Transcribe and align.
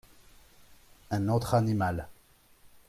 Un 1.11 1.27
autre 1.27 1.53
animal. 1.53 2.07